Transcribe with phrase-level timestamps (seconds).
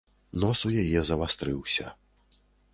[0.43, 1.85] Нос у яе завастрыўся.